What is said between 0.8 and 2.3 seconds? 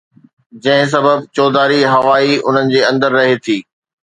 سبب چوڌاري هوا